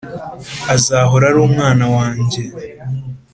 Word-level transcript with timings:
azahora 0.75 1.23
ari 1.29 1.39
umwana 1.47 1.85
wanjye 1.95 2.41